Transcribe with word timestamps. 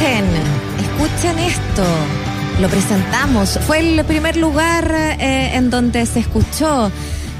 escuchen, 0.00 0.24
escuchen 0.78 1.38
esto. 1.38 1.84
Lo 2.60 2.68
presentamos. 2.68 3.58
Fue 3.66 3.80
el 3.80 4.04
primer 4.04 4.36
lugar 4.36 4.92
eh, 4.94 5.50
en 5.54 5.70
donde 5.70 6.04
se 6.06 6.20
escuchó, 6.20 6.90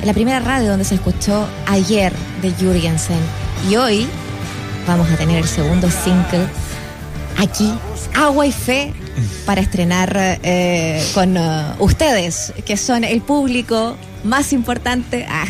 la 0.04 0.13
primera 0.13 0.40
radio 0.40 0.71
donde 0.71 0.85
se 0.85 0.95
escuchó 0.96 1.49
ayer 1.67 2.12
de 2.43 2.51
Jürgensen. 2.53 3.19
Y 3.69 3.77
hoy 3.77 4.06
vamos 4.87 5.10
a 5.10 5.17
tener 5.17 5.38
el 5.38 5.49
segundo 5.49 5.91
single 5.91 6.46
aquí, 7.38 7.73
Agua 8.15 8.46
y 8.46 8.53
Fe, 8.53 8.92
para 9.47 9.61
estrenar 9.61 10.15
eh, 10.17 11.03
con 11.15 11.37
eh, 11.37 11.74
ustedes, 11.79 12.53
que 12.65 12.77
son 12.77 13.04
el 13.04 13.21
público 13.21 13.97
más 14.24 14.53
importante. 14.53 15.27
Ah, 15.29 15.47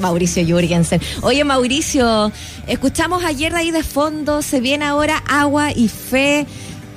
Mauricio 0.00 0.44
Jürgensen. 0.44 1.00
Oye, 1.22 1.44
Mauricio, 1.44 2.32
escuchamos 2.66 3.24
ayer 3.24 3.52
de 3.52 3.58
ahí 3.58 3.70
de 3.70 3.82
fondo, 3.82 4.42
se 4.42 4.60
viene 4.60 4.84
ahora 4.84 5.22
Agua 5.28 5.70
y 5.72 5.88
Fe. 5.88 6.46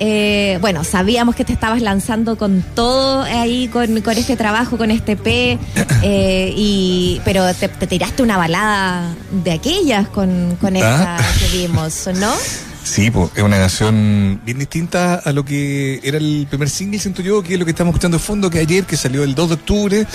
Eh, 0.04 0.58
bueno, 0.60 0.82
sabíamos 0.82 1.36
que 1.36 1.44
te 1.44 1.52
estabas 1.52 1.80
lanzando 1.80 2.36
con 2.36 2.64
todo 2.74 3.22
ahí, 3.22 3.68
con, 3.68 4.00
con 4.00 4.18
este 4.18 4.36
trabajo, 4.36 4.76
con 4.76 4.90
este 4.90 5.16
P, 5.16 5.58
eh, 6.02 6.52
y, 6.56 7.20
pero 7.24 7.54
te, 7.54 7.68
te 7.68 7.86
tiraste 7.86 8.22
una 8.24 8.36
balada 8.36 9.14
de 9.44 9.52
aquellas 9.52 10.08
con, 10.08 10.56
con 10.60 10.74
esta 10.74 11.18
Ah. 11.18 11.34
que 11.38 11.56
vimos, 11.56 12.08
¿no? 12.16 12.32
Sí, 12.82 13.12
pues 13.12 13.30
es 13.36 13.44
una 13.44 13.58
canción 13.58 14.40
bien 14.44 14.58
distinta 14.58 15.14
a 15.14 15.32
lo 15.32 15.44
que 15.44 16.00
era 16.02 16.18
el 16.18 16.48
primer 16.50 16.68
single, 16.68 16.98
siento 16.98 17.22
yo, 17.22 17.40
que 17.40 17.52
es 17.54 17.58
lo 17.60 17.64
que 17.64 17.70
estamos 17.70 17.92
escuchando 17.92 18.18
de 18.18 18.24
fondo, 18.24 18.50
que 18.50 18.58
ayer, 18.58 18.84
que 18.84 18.96
salió 18.96 19.22
el 19.22 19.36
2 19.36 19.48
de 19.50 19.54
octubre, 19.54 20.06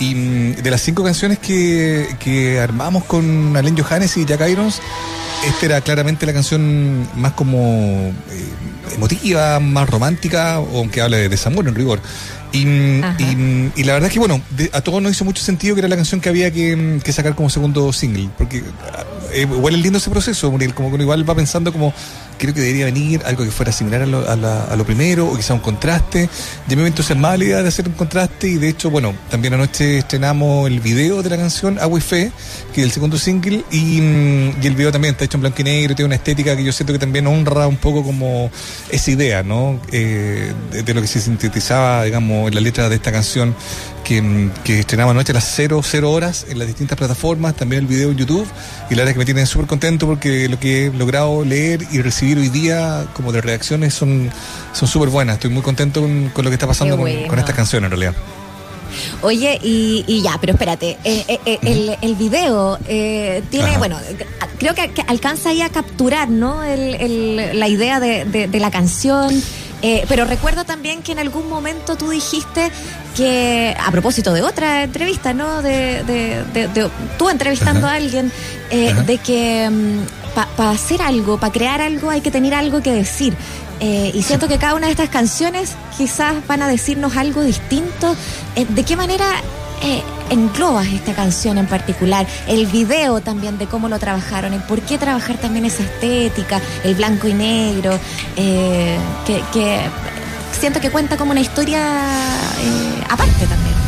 y 0.00 0.14
mm, 0.14 0.54
de 0.62 0.70
las 0.70 0.80
cinco 0.80 1.04
canciones 1.04 1.38
que, 1.38 2.08
que 2.18 2.58
armamos 2.58 3.04
con 3.04 3.56
Alain 3.56 3.76
Johannes 3.80 4.16
y 4.16 4.24
Jack 4.24 4.48
Irons, 4.48 4.80
esta 5.46 5.66
era 5.66 5.80
claramente 5.80 6.26
la 6.26 6.32
canción 6.32 7.06
más 7.14 7.32
como 7.32 7.58
eh, 7.58 8.12
emotiva, 8.94 9.60
más 9.60 9.88
romántica, 9.88 10.60
o 10.60 10.78
aunque 10.78 11.00
habla 11.00 11.16
de 11.18 11.28
desamor 11.28 11.66
en 11.68 11.74
rigor. 11.74 12.00
Y, 12.52 12.66
mm, 12.66 13.02
y, 13.18 13.24
mm, 13.36 13.72
y 13.76 13.84
la 13.84 13.92
verdad 13.92 14.08
es 14.08 14.12
que, 14.12 14.18
bueno, 14.18 14.40
de- 14.50 14.70
a 14.72 14.80
todos 14.80 15.00
nos 15.00 15.12
hizo 15.12 15.24
mucho 15.24 15.40
sentido 15.42 15.76
que 15.76 15.80
era 15.82 15.88
la 15.88 15.94
canción 15.96 16.20
que 16.20 16.28
había 16.28 16.50
que, 16.50 16.74
mm, 16.74 17.00
que 17.00 17.12
sacar 17.12 17.36
como 17.36 17.48
segundo 17.48 17.92
single, 17.92 18.28
porque 18.36 18.64
ah, 18.92 19.04
eh, 19.32 19.42
igual 19.42 19.76
es 19.76 19.80
lindo 19.82 19.98
ese 19.98 20.10
proceso, 20.10 20.50
como 20.74 20.90
que 20.96 21.02
igual 21.02 21.28
va 21.28 21.36
pensando 21.36 21.72
como, 21.72 21.94
creo 22.38 22.52
que 22.52 22.60
debería 22.60 22.86
venir 22.86 23.22
algo 23.24 23.44
que 23.44 23.52
fuera 23.52 23.70
similar 23.70 24.02
a 24.02 24.06
lo, 24.06 24.28
a 24.28 24.34
la- 24.34 24.64
a 24.64 24.74
lo 24.74 24.84
primero, 24.84 25.28
o 25.28 25.36
quizá 25.36 25.54
un 25.54 25.60
contraste. 25.60 26.28
Ya 26.66 26.74
me 26.76 26.84
entusiasmaba 26.88 27.36
la 27.36 27.44
idea 27.44 27.62
de 27.62 27.68
hacer 27.68 27.86
un 27.86 27.94
contraste, 27.94 28.48
y 28.48 28.56
de 28.56 28.68
hecho, 28.70 28.90
bueno, 28.90 29.14
también 29.30 29.54
anoche 29.54 29.98
estrenamos 29.98 30.66
el 30.68 30.80
video 30.80 31.22
de 31.22 31.30
la 31.30 31.36
canción 31.36 31.78
Agua 31.78 32.00
y 32.00 32.02
Fe, 32.02 32.32
que 32.74 32.80
es 32.80 32.84
el 32.86 32.90
segundo 32.90 33.16
single, 33.16 33.62
y, 33.70 34.00
y 34.00 34.66
el 34.66 34.74
video 34.74 34.90
también 34.90 35.12
está 35.12 35.24
hecho 35.24 35.36
en 35.36 35.42
blanco 35.42 35.60
y 35.60 35.64
negro, 35.64 35.94
tiene 35.94 36.06
una 36.06 36.16
estética 36.16 36.56
que 36.56 36.64
yo 36.64 36.72
siento 36.72 36.92
que 36.92 36.98
también 36.98 37.28
honra 37.28 37.68
un 37.68 37.76
poco 37.76 38.02
como 38.02 38.50
esa 38.90 39.10
idea, 39.10 39.42
¿no? 39.42 39.80
Eh, 39.92 40.52
de, 40.72 40.82
de 40.82 40.94
lo 40.94 41.00
que 41.00 41.06
se 41.06 41.20
sintetizaba, 41.20 42.04
digamos, 42.04 42.48
en 42.48 42.54
la 42.54 42.60
letra 42.60 42.88
de 42.88 42.96
esta 42.96 43.12
canción 43.12 43.54
que, 44.04 44.22
mm, 44.22 44.50
que 44.64 44.80
estrenamos 44.80 45.12
anoche 45.12 45.32
a 45.32 45.34
las 45.34 45.52
0, 45.54 45.80
0 45.82 46.10
horas 46.10 46.46
en 46.48 46.58
las 46.58 46.66
distintas 46.66 46.98
plataformas, 46.98 47.54
también 47.54 47.82
el 47.82 47.86
video 47.86 48.10
en 48.10 48.16
YouTube, 48.16 48.46
y 48.90 48.94
la 48.94 49.02
verdad 49.02 49.08
es 49.08 49.14
que 49.14 49.18
me 49.18 49.24
tienen 49.24 49.46
súper 49.46 49.66
contento 49.66 50.06
porque 50.06 50.48
lo 50.48 50.58
que 50.58 50.86
he 50.86 50.92
logrado 50.92 51.44
leer 51.44 51.86
y 51.90 52.00
recibir 52.02 52.38
hoy 52.38 52.48
día 52.48 53.06
como 53.14 53.32
de 53.32 53.40
reacciones 53.40 53.94
son 53.94 54.30
son 54.72 54.88
súper 54.88 55.08
buenas. 55.08 55.34
Estoy 55.34 55.50
muy 55.50 55.62
contento 55.62 56.00
con, 56.00 56.30
con 56.30 56.44
lo 56.44 56.50
que 56.50 56.54
está 56.54 56.66
pasando 56.66 56.96
con, 56.96 57.10
con 57.26 57.38
esta 57.38 57.52
canción 57.52 57.84
en 57.84 57.90
realidad. 57.90 58.14
Oye, 59.22 59.58
y, 59.62 60.04
y 60.06 60.22
ya, 60.22 60.36
pero 60.40 60.52
espérate, 60.54 60.98
eh, 61.04 61.24
eh, 61.28 61.40
eh, 61.46 61.58
el, 61.62 61.96
el 62.02 62.14
video 62.16 62.78
eh, 62.86 63.42
tiene, 63.50 63.70
Ajá. 63.70 63.78
bueno, 63.78 63.98
creo 64.58 64.74
que, 64.74 64.90
que 64.90 65.02
alcanza 65.06 65.50
ahí 65.50 65.62
a 65.62 65.68
capturar, 65.68 66.28
¿no? 66.28 66.62
El, 66.64 66.94
el- 66.94 67.58
la 67.58 67.68
idea 67.68 68.00
de, 68.00 68.24
de- 68.24 68.48
de 68.48 68.60
la 68.60 68.70
canción. 68.70 69.30
eh, 69.82 70.04
pero 70.08 70.24
recuerdo 70.26 70.64
también 70.64 71.02
que 71.02 71.12
en 71.12 71.18
algún 71.18 71.48
momento 71.48 71.96
tú 71.96 72.10
dijiste 72.10 72.70
que, 73.16 73.74
a 73.82 73.90
propósito 73.90 74.32
de 74.34 74.42
otra 74.42 74.82
entrevista, 74.84 75.32
¿no? 75.32 75.62
De, 75.62 76.02
de- 76.04 76.44
de- 76.52 76.68
de- 76.68 76.90
tú 77.18 77.28
entrevistando 77.30 77.86
Ajá. 77.86 77.94
a 77.94 77.96
alguien, 77.96 78.30
eh, 78.70 78.94
de 79.06 79.18
que 79.18 79.70
para 80.56 80.70
hacer 80.70 81.02
algo, 81.02 81.38
para 81.38 81.52
crear 81.52 81.80
algo, 81.80 82.08
hay 82.10 82.20
que 82.20 82.30
tener 82.30 82.54
algo 82.54 82.82
que 82.82 82.92
decir. 82.92 83.34
Eh, 83.80 84.12
y 84.14 84.22
siento 84.22 84.46
que 84.46 84.58
cada 84.58 84.74
una 84.74 84.86
de 84.86 84.92
estas 84.92 85.08
canciones 85.08 85.74
quizás 85.96 86.46
van 86.46 86.62
a 86.62 86.68
decirnos 86.68 87.16
algo 87.16 87.42
distinto. 87.42 88.14
Eh, 88.54 88.66
¿De 88.68 88.84
qué 88.84 88.94
manera 88.94 89.24
eh, 89.82 90.02
englobas 90.28 90.86
esta 90.88 91.14
canción 91.14 91.56
en 91.56 91.66
particular? 91.66 92.26
El 92.46 92.66
video 92.66 93.20
también 93.20 93.56
de 93.58 93.66
cómo 93.66 93.88
lo 93.88 93.98
trabajaron, 93.98 94.52
el 94.52 94.62
por 94.62 94.82
qué 94.82 94.98
trabajar 94.98 95.38
también 95.38 95.64
esa 95.64 95.82
estética, 95.82 96.60
el 96.84 96.94
blanco 96.94 97.26
y 97.26 97.32
negro, 97.32 97.98
eh, 98.36 98.98
que, 99.26 99.80
siento 100.58 100.80
que 100.80 100.90
cuenta 100.90 101.16
como 101.16 101.30
una 101.30 101.40
historia 101.40 101.80
aparte 103.08 103.46
también. 103.46 103.79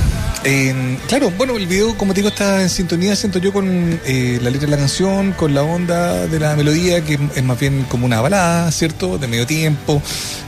Eh, 0.45 0.99
claro, 1.07 1.31
bueno, 1.31 1.57
el 1.57 1.69
video, 1.69 1.97
como 1.97 2.15
te 2.15 2.21
digo, 2.21 2.29
está 2.29 2.63
en 2.63 2.69
sintonía, 2.69 3.15
siento 3.15 3.39
yo, 3.39 3.53
con 3.53 4.01
eh, 4.05 4.41
la 4.43 4.51
letra 4.51 4.67
de 4.67 4.73
la 4.73 4.77
canción, 4.77 5.33
con 5.33 5.55
la 5.55 5.63
onda 5.63 6.27
de 6.27 6.41
la 6.41 6.57
melodía, 6.57 7.05
que 7.05 7.19
es 7.35 7.45
más 7.45 7.61
bien 7.61 7.85
como 7.89 8.07
una 8.07 8.21
balada, 8.21 8.71
¿cierto? 8.73 9.19
De 9.19 9.29
medio 9.29 9.47
tiempo. 9.47 10.03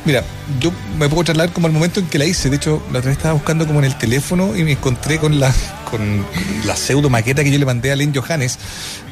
Mira, 0.04 0.24
yo 0.58 0.72
me 0.98 1.08
puedo 1.08 1.22
trasladar 1.24 1.52
como 1.52 1.68
al 1.68 1.72
momento 1.72 2.00
en 2.00 2.06
que 2.06 2.18
la 2.18 2.24
hice. 2.24 2.50
De 2.50 2.56
hecho, 2.56 2.82
la 2.92 2.98
otra 2.98 3.10
vez 3.10 3.18
estaba 3.18 3.34
buscando 3.34 3.66
como 3.66 3.78
en 3.78 3.84
el 3.84 3.96
teléfono 3.96 4.56
y 4.56 4.64
me 4.64 4.72
encontré 4.72 5.18
con 5.18 5.38
la, 5.38 5.54
con 5.96 6.24
la 6.66 6.74
pseudo 6.74 7.08
maqueta 7.08 7.44
que 7.44 7.52
yo 7.52 7.58
le 7.58 7.64
mandé 7.64 7.92
a 7.92 7.96
Len 7.96 8.12
Johannes. 8.12 8.58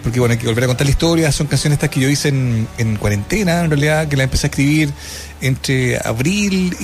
Porque 0.02 0.18
bueno, 0.18 0.32
hay 0.32 0.38
que 0.38 0.46
volver 0.46 0.64
a 0.64 0.66
contar 0.66 0.86
la 0.86 0.90
historia. 0.90 1.30
Son 1.30 1.46
canciones 1.46 1.76
estas 1.76 1.90
que 1.90 2.00
yo 2.00 2.08
hice 2.08 2.28
en, 2.28 2.66
en 2.78 2.96
cuarentena, 2.96 3.60
en 3.60 3.70
realidad, 3.70 4.08
que 4.08 4.16
la 4.16 4.24
empecé 4.24 4.46
a 4.46 4.50
escribir 4.50 4.92
entre 5.40 5.98
abril 5.98 6.76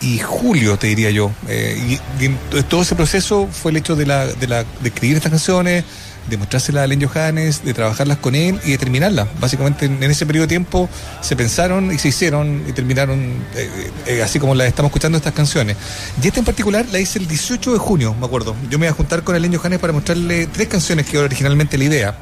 y, 0.00 0.18
julio, 0.18 0.78
te 0.78 0.88
diría 0.88 1.10
yo. 1.10 1.32
Eh, 1.48 1.98
y, 2.20 2.24
y 2.24 2.62
todo 2.68 2.82
ese 2.82 2.94
proceso 2.94 3.48
fue 3.50 3.70
el 3.70 3.78
hecho 3.78 3.96
de, 3.96 4.06
la, 4.06 4.26
de, 4.26 4.46
la, 4.46 4.64
de 4.64 4.88
escribir 4.88 5.16
estas 5.16 5.30
canciones, 5.30 5.84
de 6.28 6.36
mostrárselas 6.36 6.84
a 6.84 6.86
Len 6.86 7.00
Johannes, 7.06 7.64
de 7.64 7.74
trabajarlas 7.74 8.18
con 8.18 8.34
él 8.34 8.60
y 8.64 8.72
de 8.72 8.78
terminarlas. 8.78 9.28
Básicamente 9.40 9.86
en, 9.86 10.02
ese 10.02 10.26
periodo 10.26 10.44
de 10.44 10.48
tiempo 10.48 10.88
se 11.20 11.36
pensaron 11.36 11.92
y 11.92 11.98
se 11.98 12.08
hicieron 12.08 12.64
y 12.68 12.72
terminaron 12.72 13.20
eh, 13.54 13.90
eh, 14.06 14.22
así 14.22 14.38
como 14.38 14.54
las 14.54 14.68
estamos 14.68 14.90
escuchando 14.90 15.18
estas 15.18 15.34
canciones. 15.34 15.76
Y 16.22 16.26
esta 16.26 16.40
en 16.40 16.44
particular 16.44 16.86
la 16.92 16.98
hice 16.98 17.18
el 17.18 17.26
18 17.26 17.72
de 17.72 17.78
junio, 17.78 18.14
me 18.14 18.26
acuerdo. 18.26 18.54
Yo 18.68 18.78
me 18.78 18.86
iba 18.86 18.92
a 18.92 18.96
juntar 18.96 19.22
con 19.22 19.40
Len 19.40 19.56
Johannes 19.56 19.78
para 19.78 19.92
mostrarle 19.92 20.46
tres 20.46 20.68
canciones 20.68 21.06
que 21.06 21.16
era 21.16 21.26
originalmente 21.26 21.78
la 21.78 21.84
idea. 21.84 22.18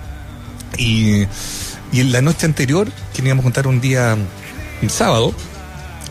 Y, 0.76 1.24
y 1.92 2.00
en 2.00 2.12
la 2.12 2.22
noche 2.22 2.46
anterior, 2.46 2.88
que 3.14 3.22
íbamos 3.22 3.42
a 3.42 3.44
juntar 3.44 3.66
un 3.66 3.80
día, 3.80 4.16
un 4.82 4.90
sábado, 4.90 5.34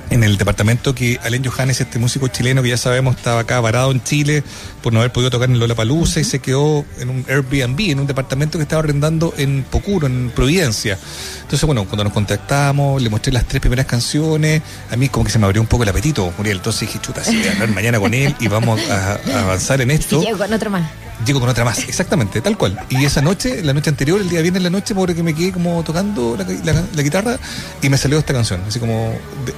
en 0.09 0.23
el 0.23 0.37
departamento 0.37 0.95
que 0.95 1.19
Alain 1.23 1.43
Johannes, 1.43 1.81
este 1.81 1.99
músico 1.99 2.27
chileno 2.29 2.63
que 2.63 2.69
ya 2.69 2.77
sabemos 2.77 3.17
estaba 3.17 3.41
acá 3.41 3.59
varado 3.59 3.91
en 3.91 4.01
Chile 4.03 4.43
por 4.81 4.93
no 4.93 4.99
haber 4.99 5.11
podido 5.11 5.29
tocar 5.29 5.49
en 5.49 5.59
Lollapalooza 5.59 6.19
y 6.19 6.23
se 6.23 6.39
quedó 6.39 6.85
en 6.99 7.09
un 7.09 7.25
Airbnb, 7.27 7.79
en 7.91 7.99
un 7.99 8.07
departamento 8.07 8.57
que 8.57 8.63
estaba 8.63 8.81
arrendando 8.81 9.33
en 9.37 9.63
Pocuro, 9.69 10.07
en 10.07 10.29
Providencia. 10.33 10.97
Entonces, 11.41 11.65
bueno, 11.65 11.85
cuando 11.85 12.03
nos 12.05 12.13
contactamos, 12.13 13.01
le 13.01 13.09
mostré 13.09 13.33
las 13.33 13.45
tres 13.45 13.59
primeras 13.59 13.85
canciones, 13.85 14.61
a 14.91 14.95
mí 14.95 15.09
como 15.09 15.25
que 15.25 15.31
se 15.31 15.39
me 15.39 15.45
abrió 15.45 15.61
un 15.61 15.67
poco 15.67 15.83
el 15.83 15.89
apetito, 15.89 16.31
Muriel. 16.37 16.57
Entonces 16.57 16.81
dije, 16.81 16.99
chuta, 17.01 17.23
sí, 17.23 17.37
voy 17.37 17.47
a 17.47 17.51
hablar 17.53 17.69
mañana 17.71 17.99
con 17.99 18.13
él 18.13 18.35
y 18.39 18.47
vamos 18.47 18.79
a, 18.89 19.13
a 19.33 19.41
avanzar 19.43 19.81
en 19.81 19.91
esto. 19.91 20.21
Y 20.21 20.25
llego 20.27 20.37
con 20.37 20.53
otro 20.53 20.69
más. 20.69 20.89
Llego 21.25 21.39
con 21.39 21.49
otra 21.49 21.65
más, 21.65 21.79
exactamente, 21.79 22.41
tal 22.41 22.59
cual. 22.59 22.79
Y 22.89 23.03
esa 23.03 23.23
noche, 23.23 23.63
la 23.63 23.73
noche 23.73 23.89
anterior, 23.89 24.21
el 24.21 24.29
día 24.29 24.39
viernes 24.41 24.59
en 24.59 24.63
la 24.65 24.69
noche, 24.69 24.93
pobre 24.93 25.15
que 25.15 25.23
me 25.23 25.33
quedé 25.33 25.51
como 25.51 25.81
tocando 25.83 26.37
la, 26.37 26.43
la- 26.73 26.83
la 26.95 27.01
guitarra 27.01 27.39
y 27.81 27.89
me 27.89 27.97
salió 27.97 28.19
esta 28.19 28.33
canción. 28.33 28.61
Así 28.67 28.79
como, 28.79 29.15
de- 29.43 29.53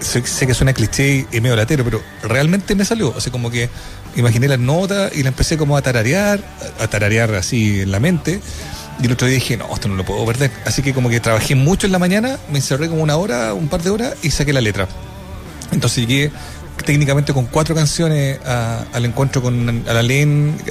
que 0.48 0.54
suena 0.54 0.74
cliché 0.74 1.28
y 1.32 1.42
medio 1.42 1.56
latero, 1.56 1.84
pero 1.84 2.02
realmente 2.24 2.76
me 2.76 2.86
salió. 2.86 3.14
Así 3.18 3.30
como 3.30 3.50
que 3.50 3.70
imaginé 4.16 4.48
las 4.48 4.60
notas 4.60 5.16
y 5.16 5.24
la 5.24 5.30
empecé 5.30 5.58
como 5.58 5.78
a 5.78 5.82
tararear, 5.82 6.40
a, 6.80 6.88
tararear 6.88 7.36
así 7.36 7.82
en 7.82 7.92
la 7.92 8.00
mente. 8.00 8.40
Y 9.02 9.06
el 9.06 9.14
otro 9.14 9.28
día 9.28 9.36
dije, 9.36 9.56
no, 9.58 9.74
esto 9.74 9.88
no 9.88 9.96
lo 9.96 10.06
puedo 10.06 10.26
perder. 10.26 10.52
Así 10.66 10.82
que 10.82 10.94
como 10.94 11.10
que 11.10 11.20
trabajé 11.20 11.56
mucho 11.56 11.88
en 11.88 11.94
la 11.94 12.00
mañana, 12.00 12.38
me 12.52 12.58
encerré 12.58 12.90
como 12.90 13.02
una 13.02 13.16
hora, 13.18 13.54
un 13.54 13.70
par 13.70 13.82
de 13.82 13.90
horas 13.90 14.16
y 14.22 14.32
saqué 14.32 14.54
la 14.54 14.62
letra. 14.62 14.88
Entonces 15.72 16.06
llegué 16.06 16.32
técnicamente 16.86 17.34
con 17.34 17.46
cuatro 17.46 17.76
canciones 17.76 18.40
al 18.46 19.06
encuentro 19.06 19.42
con 19.42 19.84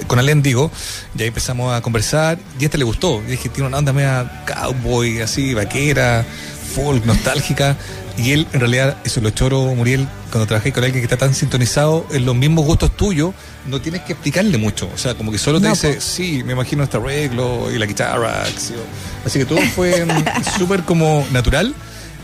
con 0.06 0.18
Alain 0.18 0.42
digo, 0.42 0.70
y 1.16 1.22
ahí 1.22 1.28
empezamos 1.28 1.74
a 1.74 1.80
conversar, 1.80 2.38
y 2.58 2.64
a 2.64 2.66
este 2.66 2.78
le 2.78 2.84
gustó, 2.84 3.22
y 3.26 3.32
dije, 3.32 3.48
tiene 3.48 3.68
una 3.68 3.78
onda 3.78 3.92
media 3.92 4.44
cowboy, 4.46 5.20
así, 5.20 5.54
vaquera, 5.54 6.24
folk, 6.74 7.04
nostálgica, 7.04 7.76
y 8.18 8.32
él 8.32 8.46
en 8.52 8.60
realidad, 8.60 8.96
eso 9.04 9.20
lo 9.20 9.30
choro, 9.30 9.62
Muriel, 9.74 10.08
cuando 10.30 10.46
trabajé 10.46 10.72
con 10.72 10.82
alguien 10.82 11.00
que 11.00 11.06
está 11.06 11.16
tan 11.16 11.34
sintonizado 11.34 12.04
en 12.10 12.26
los 12.26 12.34
mismos 12.34 12.66
gustos 12.66 12.96
tuyos, 12.96 13.32
no 13.66 13.80
tienes 13.80 14.02
que 14.02 14.12
explicarle 14.12 14.58
mucho, 14.58 14.90
o 14.92 14.98
sea, 14.98 15.14
como 15.14 15.30
que 15.30 15.38
solo 15.38 15.60
te 15.60 15.68
No, 15.68 15.74
dice, 15.74 16.00
sí, 16.00 16.42
me 16.44 16.52
imagino 16.52 16.82
este 16.82 16.96
arreglo 16.96 17.70
y 17.72 17.78
la 17.78 17.86
guitarra, 17.86 18.42
así, 18.42 18.74
así 19.24 19.38
que 19.38 19.44
todo 19.44 19.60
fue 19.74 20.04
súper 20.58 20.82
como 20.82 21.24
natural, 21.30 21.74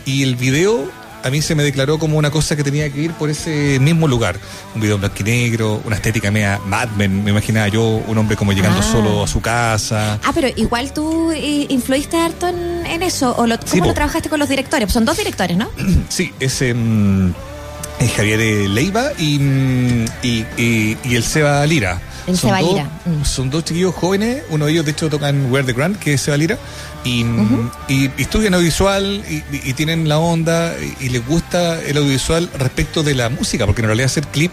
y 0.04 0.22
el 0.24 0.34
video 0.36 0.90
a 1.24 1.30
mí 1.30 1.40
se 1.42 1.54
me 1.54 1.62
declaró 1.62 1.98
como 1.98 2.18
una 2.18 2.30
cosa 2.30 2.54
que 2.54 2.62
tenía 2.62 2.88
que 2.90 3.00
ir 3.00 3.12
por 3.14 3.30
ese 3.30 3.78
mismo 3.80 4.06
lugar. 4.06 4.38
Un 4.74 4.80
video 4.82 4.94
en 4.96 5.00
blanco 5.00 5.16
y 5.20 5.22
negro, 5.24 5.80
una 5.84 5.96
estética 5.96 6.30
media 6.30 6.60
Mad 6.66 6.90
Men, 6.96 7.24
me 7.24 7.30
imaginaba 7.30 7.66
yo, 7.68 7.82
un 7.82 8.18
hombre 8.18 8.36
como 8.36 8.52
llegando 8.52 8.80
Ah. 8.80 8.82
solo 8.92 9.24
a 9.24 9.26
su 9.26 9.40
casa. 9.40 10.18
Ah, 10.22 10.32
pero 10.34 10.48
igual 10.56 10.92
tú 10.92 11.30
eh, 11.32 11.66
influiste 11.70 12.16
harto 12.18 12.46
en, 12.48 12.84
en 12.86 13.02
eso. 13.02 13.34
¿O 13.38 13.46
lo, 13.46 13.56
¿Cómo 13.58 13.68
Sí, 13.72 13.78
lo 13.80 13.86
po. 13.86 13.94
trabajaste 13.94 14.28
con 14.28 14.38
los 14.38 14.48
directores? 14.48 14.92
Son 14.92 15.04
dos 15.04 15.16
directores, 15.16 15.56
¿no? 15.56 15.68
Sí, 16.08 16.32
es, 16.40 16.60
em, 16.62 17.32
es 17.98 18.12
Javier 18.12 18.38
Leiva 18.70 19.10
y, 19.18 19.38
mm, 19.38 20.04
y, 20.22 20.44
y- 20.56 20.98
y 21.04 21.14
el 21.16 21.22
Seba 21.24 21.64
Lira. 21.66 22.00
El 22.26 22.36
son 22.38 22.50
Seba 22.50 22.60
dos, 22.60 22.70
Lira, 22.72 22.84
mm. 23.06 23.24
Son 23.24 23.50
dos 23.50 23.64
chiquillos 23.64 23.94
jóvenes, 23.94 24.42
uno 24.50 24.66
de 24.66 24.72
ellos 24.72 24.84
de 24.84 24.92
hecho 24.92 25.08
tocan 25.10 25.50
Where 25.52 25.66
the 25.66 25.72
Grand, 25.72 25.98
que 25.98 26.14
es 26.14 26.20
Seba 26.22 26.36
Lira, 26.36 26.58
y, 27.04 27.22
mm, 27.24 27.70
y- 27.88 28.04
y 28.06 28.22
estudian 28.22 28.54
audiovisual 28.54 29.22
y, 29.28 29.34
y- 29.34 29.60
y 29.64 29.72
tienen 29.74 30.08
la 30.08 30.18
onda 30.18 30.74
y, 31.00 31.06
y 31.06 31.08
les 31.10 31.26
gusta 31.26 31.80
el 31.82 31.96
audiovisual 31.98 32.48
respecto 32.58 33.02
de 33.02 33.14
la 33.14 33.28
música, 33.28 33.66
porque 33.66 33.82
en 33.82 33.86
realidad 33.86 34.06
hacer 34.06 34.26
clip, 34.28 34.52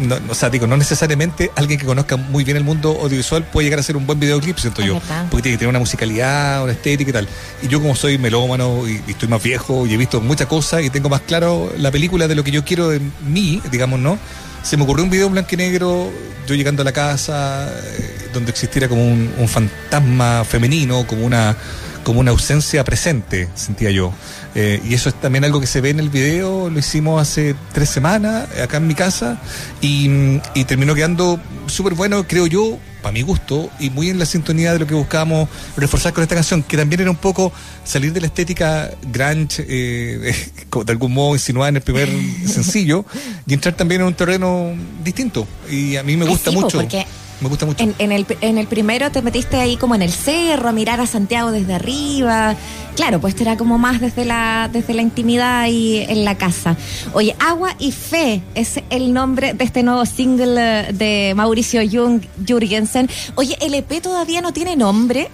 no, 0.00 0.18
o 0.28 0.34
sea, 0.34 0.50
digo, 0.50 0.66
no 0.66 0.76
necesariamente 0.76 1.50
alguien 1.56 1.78
que 1.78 1.86
conozca 1.86 2.16
muy 2.16 2.44
bien 2.44 2.56
el 2.56 2.64
mundo 2.64 2.98
audiovisual 3.00 3.44
puede 3.44 3.66
llegar 3.66 3.78
a 3.78 3.80
hacer 3.80 3.96
un 3.96 4.06
buen 4.06 4.18
videoclip, 4.18 4.58
siento 4.58 4.82
yo, 4.82 5.00
porque 5.30 5.42
tiene 5.42 5.56
que 5.56 5.58
tener 5.58 5.68
una 5.68 5.78
musicalidad, 5.78 6.62
una 6.62 6.72
estética 6.72 7.10
y 7.10 7.12
tal. 7.12 7.28
Y 7.62 7.68
yo 7.68 7.80
como 7.80 7.94
soy 7.94 8.18
melómano 8.18 8.86
y, 8.88 9.02
y 9.06 9.10
estoy 9.10 9.28
más 9.28 9.42
viejo 9.42 9.86
y 9.86 9.94
he 9.94 9.96
visto 9.96 10.20
muchas 10.20 10.46
cosas 10.48 10.82
y 10.82 10.90
tengo 10.90 11.08
más 11.08 11.20
claro 11.22 11.72
la 11.78 11.90
película 11.90 12.26
de 12.28 12.34
lo 12.34 12.44
que 12.44 12.50
yo 12.50 12.64
quiero 12.64 12.88
de 12.88 13.00
mí, 13.26 13.62
digamos, 13.70 14.00
¿no? 14.00 14.18
Se 14.62 14.76
me 14.76 14.82
ocurrió 14.82 15.04
un 15.04 15.10
video 15.10 15.26
en 15.26 15.32
blanco 15.32 15.50
y 15.52 15.56
negro, 15.56 16.10
yo 16.46 16.54
llegando 16.54 16.82
a 16.82 16.84
la 16.84 16.92
casa, 16.92 17.68
eh, 17.68 18.28
donde 18.32 18.50
existiera 18.50 18.88
como 18.88 19.06
un, 19.06 19.32
un 19.38 19.48
fantasma 19.48 20.44
femenino, 20.44 21.06
como 21.06 21.24
una 21.24 21.56
como 22.04 22.20
una 22.20 22.30
ausencia 22.30 22.82
presente, 22.84 23.48
sentía 23.54 23.90
yo. 23.90 24.12
Eh, 24.54 24.80
y 24.88 24.94
eso 24.94 25.08
es 25.08 25.14
también 25.20 25.44
algo 25.44 25.60
que 25.60 25.66
se 25.66 25.80
ve 25.80 25.90
en 25.90 26.00
el 26.00 26.08
video, 26.10 26.68
lo 26.70 26.78
hicimos 26.78 27.20
hace 27.22 27.54
tres 27.72 27.88
semanas 27.88 28.48
eh, 28.56 28.62
acá 28.62 28.78
en 28.78 28.86
mi 28.88 28.94
casa 28.94 29.38
y, 29.80 30.08
y 30.54 30.64
terminó 30.64 30.94
quedando 30.94 31.38
súper 31.66 31.94
bueno, 31.94 32.26
creo 32.26 32.48
yo, 32.48 32.76
para 33.00 33.12
mi 33.12 33.22
gusto, 33.22 33.70
y 33.78 33.90
muy 33.90 34.10
en 34.10 34.18
la 34.18 34.26
sintonía 34.26 34.72
de 34.72 34.80
lo 34.80 34.86
que 34.88 34.94
buscábamos 34.94 35.48
reforzar 35.76 36.12
con 36.12 36.22
esta 36.22 36.34
canción, 36.34 36.62
que 36.64 36.76
también 36.76 37.00
era 37.02 37.10
un 37.10 37.16
poco 37.16 37.52
salir 37.84 38.12
de 38.12 38.20
la 38.22 38.26
estética 38.26 38.90
grunge, 39.12 39.64
eh, 39.68 40.34
de 40.84 40.92
algún 40.92 41.12
modo 41.14 41.34
insinuada 41.34 41.68
en 41.68 41.76
el 41.76 41.82
primer 41.82 42.08
sencillo, 42.46 43.04
y 43.46 43.54
entrar 43.54 43.76
también 43.76 44.00
en 44.00 44.08
un 44.08 44.14
terreno 44.14 44.72
distinto. 45.04 45.46
Y 45.70 45.94
a 45.96 46.02
mí 46.02 46.16
me 46.16 46.24
Eh, 46.24 46.28
gusta 46.28 46.50
sí, 46.50 46.56
po, 46.56 46.62
mucho. 46.62 46.78
porque 46.78 47.06
Me 47.40 47.48
gusta 47.48 47.66
mucho. 47.66 47.82
En, 47.82 47.94
en 47.98 48.12
el, 48.12 48.26
en 48.40 48.58
el 48.58 48.66
primero 48.66 49.10
te 49.10 49.22
metiste 49.22 49.56
ahí 49.56 49.76
como 49.76 49.94
en 49.94 50.02
el 50.02 50.12
cerro, 50.12 50.68
a 50.68 50.72
mirar 50.72 51.00
a 51.00 51.06
Santiago 51.06 51.50
desde 51.50 51.74
arriba. 51.74 52.54
Claro, 52.96 53.20
pues 53.20 53.40
era 53.40 53.56
como 53.56 53.78
más 53.78 54.00
desde 54.00 54.24
la, 54.24 54.68
desde 54.70 54.92
la 54.92 55.02
intimidad 55.02 55.66
y 55.68 55.98
en 55.98 56.24
la 56.24 56.36
casa. 56.36 56.76
Oye, 57.14 57.34
Agua 57.38 57.74
y 57.78 57.92
Fe 57.92 58.42
es 58.54 58.80
el 58.90 59.12
nombre 59.12 59.54
de 59.54 59.64
este 59.64 59.82
nuevo 59.82 60.04
single 60.04 60.54
eh, 60.58 60.92
de 60.92 61.32
Mauricio 61.34 61.80
Jung, 61.90 62.22
Jürgensen. 62.46 63.08
Oye, 63.36 63.56
¿el 63.60 63.74
EP 63.74 64.02
todavía 64.02 64.42
no 64.42 64.52
tiene 64.52 64.76
nombre? 64.76 65.28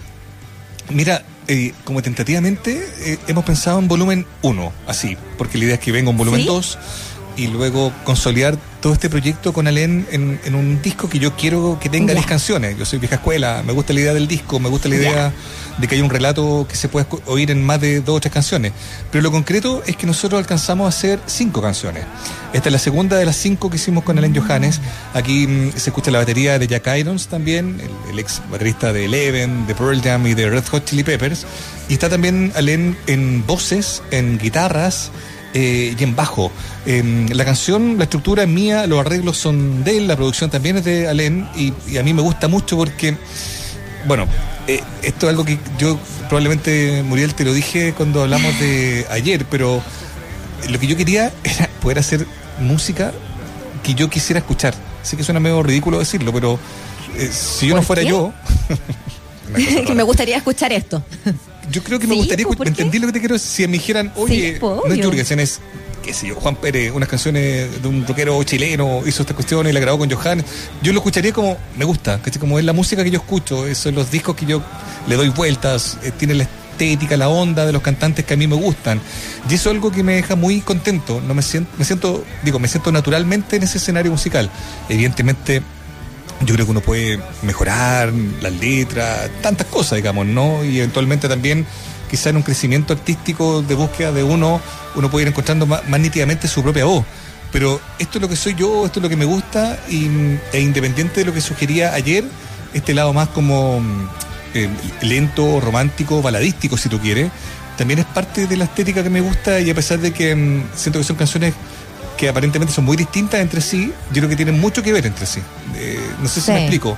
Mira, 0.90 1.24
eh, 1.48 1.72
como 1.84 2.02
tentativamente 2.02 2.86
eh, 3.00 3.18
hemos 3.26 3.44
pensado 3.44 3.78
en 3.80 3.88
volumen 3.88 4.26
1, 4.42 4.72
así, 4.86 5.16
porque 5.36 5.58
la 5.58 5.64
idea 5.64 5.74
es 5.74 5.80
que 5.80 5.90
venga 5.90 6.10
un 6.10 6.16
volumen 6.16 6.42
¿Sí? 6.42 6.46
2 6.46 6.78
y 7.36 7.46
luego 7.48 7.92
consolidar 8.04 8.58
todo 8.86 8.94
este 8.94 9.10
proyecto 9.10 9.52
con 9.52 9.66
Alén 9.66 10.06
en, 10.12 10.38
en 10.44 10.54
un 10.54 10.80
disco 10.80 11.08
que 11.08 11.18
yo 11.18 11.34
quiero 11.34 11.76
que 11.80 11.88
tenga 11.88 12.12
Ya. 12.12 12.20
10 12.20 12.26
canciones. 12.26 12.78
Yo 12.78 12.84
soy 12.84 13.00
vieja 13.00 13.16
escuela, 13.16 13.64
me 13.66 13.72
gusta 13.72 13.92
la 13.92 13.98
idea 13.98 14.14
del 14.14 14.28
disco, 14.28 14.60
me 14.60 14.68
gusta 14.68 14.88
la 14.88 14.94
idea 14.94 15.32
de 15.76 15.88
que 15.88 15.96
haya 15.96 16.04
un 16.04 16.10
relato 16.10 16.68
que 16.68 16.76
se 16.76 16.88
pueda 16.88 17.08
oír 17.26 17.50
en 17.50 17.66
más 17.66 17.80
de 17.80 18.00
dos 18.00 18.18
o 18.18 18.20
tres 18.20 18.32
canciones. 18.32 18.70
Pero 19.10 19.22
lo 19.22 19.32
concreto 19.32 19.82
es 19.88 19.96
que 19.96 20.06
nosotros 20.06 20.38
alcanzamos 20.38 20.86
a 20.86 20.88
hacer 20.90 21.18
cinco 21.26 21.60
canciones. 21.60 22.04
Esta 22.52 22.68
es 22.68 22.72
la 22.72 22.78
segunda 22.78 23.16
de 23.16 23.26
las 23.26 23.34
cinco 23.34 23.70
que 23.70 23.74
hicimos 23.74 24.04
con 24.04 24.18
Alén 24.18 24.32
Johannes. 24.36 24.80
Aquí 25.14 25.48
mm, 25.48 25.72
se 25.72 25.90
escucha 25.90 26.12
la 26.12 26.18
batería 26.18 26.56
de 26.60 26.68
Jack 26.68 26.86
Irons 26.96 27.26
también, 27.26 27.80
el, 27.80 28.12
el 28.12 28.20
ex 28.20 28.40
baterista 28.52 28.92
de 28.92 29.06
Eleven, 29.06 29.66
de 29.66 29.74
Pearl 29.74 30.00
Jam 30.00 30.24
y 30.28 30.34
de 30.34 30.48
Red 30.48 30.64
Hot 30.70 30.84
Chili 30.84 31.02
Peppers. 31.02 31.44
Y 31.88 31.94
está 31.94 32.08
también 32.08 32.52
Alén 32.54 32.96
en 33.08 33.44
voces, 33.44 34.04
en 34.12 34.38
guitarras 34.38 35.10
eh, 35.56 35.96
y 35.98 36.04
en 36.04 36.14
bajo. 36.14 36.52
Eh, 36.84 37.26
la 37.30 37.46
canción, 37.46 37.96
la 37.96 38.04
estructura 38.04 38.42
es 38.42 38.48
mía, 38.48 38.86
los 38.86 39.00
arreglos 39.00 39.38
son 39.38 39.84
de 39.84 39.96
él, 39.96 40.06
la 40.06 40.14
producción 40.14 40.50
también 40.50 40.76
es 40.76 40.84
de 40.84 41.08
Alén 41.08 41.48
y, 41.56 41.72
y 41.88 41.96
a 41.96 42.02
mí 42.02 42.12
me 42.12 42.20
gusta 42.20 42.46
mucho 42.46 42.76
porque, 42.76 43.16
bueno, 44.06 44.26
eh, 44.66 44.82
esto 45.02 45.26
es 45.26 45.30
algo 45.30 45.46
que 45.46 45.58
yo 45.78 45.98
probablemente, 46.28 47.02
Muriel, 47.04 47.34
te 47.34 47.44
lo 47.44 47.54
dije 47.54 47.94
cuando 47.94 48.20
hablamos 48.20 48.60
de 48.60 49.06
ayer, 49.10 49.46
pero 49.50 49.82
lo 50.68 50.78
que 50.78 50.86
yo 50.86 50.94
quería 50.94 51.32
era 51.44 51.70
poder 51.80 52.00
hacer 52.00 52.26
música 52.60 53.14
que 53.82 53.94
yo 53.94 54.10
quisiera 54.10 54.40
escuchar. 54.40 54.74
Sé 55.02 55.16
que 55.16 55.24
suena 55.24 55.40
medio 55.40 55.62
ridículo 55.62 55.98
decirlo, 55.98 56.34
pero 56.34 56.58
eh, 57.16 57.30
si 57.32 57.68
yo 57.68 57.76
no 57.76 57.80
¿Por 57.80 57.86
fuera 57.86 58.02
qué? 58.02 58.08
yo... 58.08 58.32
Que 59.86 59.94
me 59.94 60.02
gustaría 60.02 60.36
escuchar 60.36 60.72
esto. 60.72 61.02
Yo 61.70 61.82
creo 61.82 61.98
que 61.98 62.06
me 62.06 62.14
Sí, 62.14 62.18
gustaría 62.20 62.42
escuchar. 62.42 62.58
¿por 62.58 62.66
¿Me 62.68 62.72
qué? 62.74 62.82
entendí 62.82 62.98
lo 62.98 63.06
que 63.08 63.12
te 63.14 63.18
quiero 63.20 63.34
decir? 63.34 63.48
Si 63.50 63.66
me 63.66 63.72
dijeran, 63.74 64.12
oye, 64.16 64.56
po, 64.60 64.82
no 64.86 64.94
es. 64.94 65.04
Jurgensen, 65.04 65.40
es, 65.40 65.60
qué 66.02 66.12
sé 66.14 66.28
yo, 66.28 66.34
Juan 66.36 66.56
Pérez, 66.56 66.92
unas 66.94 67.08
canciones 67.08 67.82
de 67.82 67.88
un 67.88 68.06
rockero 68.06 68.42
chileno, 68.44 69.02
hizo 69.06 69.22
esta 69.22 69.34
cuestión 69.34 69.66
y 69.66 69.72
la 69.72 69.80
grabó 69.80 69.98
con 69.98 70.10
Johan. 70.10 70.44
Yo 70.82 70.92
lo 70.92 70.98
escucharía 71.00 71.32
como, 71.32 71.56
me 71.76 71.84
gusta, 71.84 72.20
¿cachai? 72.22 72.40
Como 72.40 72.58
es 72.58 72.64
la 72.64 72.72
música 72.72 73.02
que 73.02 73.10
yo 73.10 73.18
escucho, 73.18 73.72
son 73.74 73.94
los 73.94 74.10
discos 74.10 74.36
que 74.36 74.46
yo 74.46 74.62
le 75.08 75.16
doy 75.16 75.28
vueltas, 75.30 75.98
eh, 76.02 76.12
tiene 76.16 76.34
la 76.34 76.44
estética, 76.44 77.16
la 77.16 77.28
onda 77.28 77.64
de 77.66 77.72
los 77.72 77.82
cantantes 77.82 78.24
que 78.24 78.34
a 78.34 78.36
mí 78.36 78.46
me 78.46 78.54
gustan. 78.56 79.00
Y 79.50 79.54
eso 79.54 79.70
es 79.70 79.74
algo 79.76 79.90
que 79.90 80.02
me 80.02 80.14
deja 80.16 80.36
muy 80.36 80.60
contento. 80.60 81.20
No 81.26 81.32
me 81.34 81.42
siento, 81.42 81.70
me 81.78 81.84
siento, 81.84 82.22
digo, 82.44 82.58
me 82.58 82.68
siento 82.68 82.92
naturalmente 82.92 83.56
en 83.56 83.62
ese 83.62 83.78
escenario 83.78 84.12
musical. 84.12 84.50
Evidentemente 84.88 85.62
yo 86.46 86.54
creo 86.54 86.64
que 86.64 86.70
uno 86.70 86.80
puede 86.80 87.20
mejorar 87.42 88.12
las 88.40 88.52
letras, 88.52 89.28
tantas 89.42 89.66
cosas, 89.66 89.96
digamos, 89.96 90.26
¿no? 90.26 90.64
Y 90.64 90.78
eventualmente 90.78 91.28
también, 91.28 91.66
quizá 92.08 92.30
en 92.30 92.36
un 92.36 92.42
crecimiento 92.42 92.92
artístico 92.92 93.62
de 93.62 93.74
búsqueda 93.74 94.12
de 94.12 94.22
uno, 94.22 94.60
uno 94.94 95.10
puede 95.10 95.24
ir 95.24 95.28
encontrando 95.28 95.66
más, 95.66 95.86
más 95.88 96.00
nítidamente 96.00 96.46
su 96.48 96.62
propia 96.62 96.84
voz. 96.84 97.04
Pero 97.52 97.80
esto 97.98 98.18
es 98.18 98.22
lo 98.22 98.28
que 98.28 98.36
soy 98.36 98.54
yo, 98.54 98.86
esto 98.86 99.00
es 99.00 99.02
lo 99.02 99.08
que 99.08 99.16
me 99.16 99.24
gusta, 99.24 99.78
y, 99.88 100.06
e 100.52 100.60
independiente 100.60 101.20
de 101.20 101.26
lo 101.26 101.34
que 101.34 101.40
sugería 101.40 101.94
ayer, 101.94 102.24
este 102.74 102.94
lado 102.94 103.12
más 103.12 103.28
como 103.28 103.80
eh, 104.54 104.68
lento, 105.02 105.60
romántico, 105.60 106.22
baladístico, 106.22 106.76
si 106.76 106.88
tú 106.88 107.00
quieres, 107.00 107.30
también 107.76 107.98
es 107.98 108.06
parte 108.06 108.46
de 108.46 108.56
la 108.56 108.64
estética 108.64 109.02
que 109.02 109.10
me 109.10 109.20
gusta, 109.20 109.60
y 109.60 109.70
a 109.70 109.74
pesar 109.74 109.98
de 109.98 110.12
que 110.12 110.34
mm, 110.34 110.64
siento 110.76 110.98
que 110.98 111.04
son 111.04 111.16
canciones 111.16 111.54
que 112.16 112.28
aparentemente 112.28 112.72
son 112.74 112.84
muy 112.84 112.96
distintas 112.96 113.40
entre 113.40 113.60
sí, 113.60 113.92
yo 114.10 114.14
creo 114.20 114.28
que 114.28 114.36
tienen 114.36 114.58
mucho 114.60 114.82
que 114.82 114.92
ver 114.92 115.06
entre 115.06 115.26
sí. 115.26 115.40
Eh, 115.76 116.00
no 116.20 116.28
sé 116.28 116.40
si 116.40 116.46
Sí. 116.46 116.52
me 116.52 116.60
explico. 116.62 116.96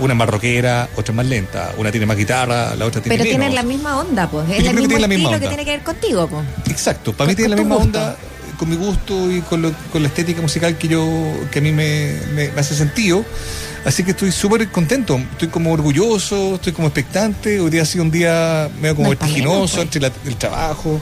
Una 0.00 0.12
es 0.14 0.18
más 0.18 0.28
rockera, 0.28 0.88
otra 0.96 1.12
es 1.12 1.16
más 1.16 1.26
lenta, 1.26 1.72
una 1.76 1.90
tiene 1.92 2.04
más 2.06 2.16
guitarra, 2.16 2.74
la 2.74 2.84
otra 2.86 3.00
tiene 3.00 3.16
Pero 3.16 3.24
menos. 3.24 3.38
tienen 3.38 3.54
la 3.54 3.62
misma 3.62 3.98
onda, 3.98 4.28
pues. 4.28 4.48
Es 4.50 4.58
el 4.58 4.64
que 4.68 4.72
mismo 4.74 4.98
la 4.98 5.06
misma 5.06 5.28
que 5.30 5.34
onda. 5.36 5.48
tiene 5.48 5.64
que 5.64 5.70
ver 5.70 5.82
contigo, 5.82 6.26
pues. 6.26 6.44
Exacto, 6.68 7.12
para 7.12 7.28
mí 7.28 7.34
Con- 7.34 7.36
tiene 7.36 7.50
la 7.50 7.56
misma 7.56 7.74
gusto. 7.76 7.98
onda 7.98 8.16
con 8.58 8.70
mi 8.70 8.76
gusto 8.76 9.30
y 9.32 9.40
con, 9.42 9.62
lo- 9.62 9.72
con 9.92 10.02
la 10.02 10.08
estética 10.08 10.40
musical 10.40 10.76
que 10.78 10.86
yo 10.88 11.04
que 11.50 11.58
a 11.58 11.62
mí 11.62 11.70
me, 11.72 12.18
me- 12.34 12.50
me 12.50 12.60
hace 12.60 12.74
sentido. 12.74 13.24
Así 13.84 14.02
que 14.02 14.12
estoy 14.12 14.32
súper 14.32 14.68
contento, 14.70 15.18
estoy 15.32 15.48
como 15.48 15.72
orgulloso, 15.72 16.54
estoy 16.56 16.72
como 16.72 16.88
expectante. 16.88 17.60
Hoy 17.60 17.70
día 17.70 17.82
ha 17.82 17.86
sido 17.86 18.02
un 18.04 18.10
día 18.10 18.68
medio 18.80 18.96
como 18.96 19.08
No 19.12 19.16
vertiginoso 19.16 19.74
pues. 19.76 19.84
entre 19.84 20.00
la- 20.00 20.12
el 20.24 20.36
trabajo. 20.36 21.00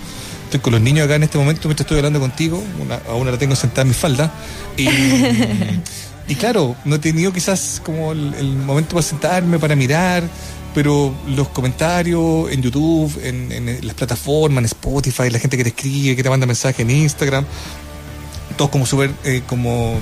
Estoy 0.52 0.60
con 0.60 0.74
los 0.74 0.82
niños 0.82 1.06
acá 1.06 1.14
en 1.14 1.22
este 1.22 1.38
momento 1.38 1.66
mientras 1.66 1.86
estoy 1.86 1.96
hablando 1.96 2.20
contigo. 2.20 2.62
Una, 2.78 2.96
a 3.08 3.14
una 3.14 3.30
la 3.30 3.38
tengo 3.38 3.56
sentada 3.56 3.82
en 3.82 3.88
mi 3.88 3.94
falda. 3.94 4.30
Y, 4.76 4.86
y 6.28 6.34
claro, 6.34 6.76
no 6.84 6.96
he 6.96 6.98
tenido 6.98 7.32
quizás 7.32 7.80
como 7.82 8.12
el, 8.12 8.34
el 8.34 8.52
momento 8.56 8.90
para 8.90 9.02
sentarme, 9.02 9.58
para 9.58 9.74
mirar, 9.74 10.22
pero 10.74 11.14
los 11.34 11.48
comentarios 11.48 12.52
en 12.52 12.60
YouTube, 12.60 13.18
en, 13.24 13.50
en 13.50 13.86
las 13.86 13.94
plataformas, 13.94 14.58
en 14.58 14.64
Spotify, 14.66 15.30
la 15.30 15.38
gente 15.38 15.56
que 15.56 15.62
te 15.62 15.70
escribe, 15.70 16.16
que 16.16 16.22
te 16.22 16.28
manda 16.28 16.44
mensajes 16.44 16.80
en 16.80 16.90
Instagram, 16.90 17.46
todos 18.58 18.70
como 18.70 18.84
súper 18.84 19.10
eh, 19.24 19.40
como 19.46 19.98